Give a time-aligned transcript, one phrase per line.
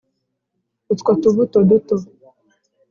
[0.93, 1.95] utwo tubuto duto